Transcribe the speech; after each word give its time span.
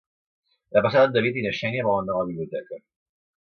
Demà 0.77 0.81
passat 0.85 1.03
en 1.09 1.13
David 1.17 1.37
i 1.41 1.43
na 1.47 1.51
Xènia 1.59 1.85
volen 1.89 2.09
anar 2.11 2.17
a 2.17 2.25
la 2.25 2.29
biblioteca. 2.31 2.81